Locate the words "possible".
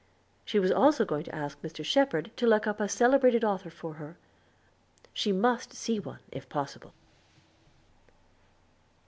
6.49-6.95